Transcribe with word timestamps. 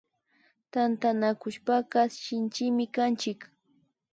Tantanakushpaka 0.71 1.99
Shinchimi 2.21 2.83
kanchik 2.95 3.39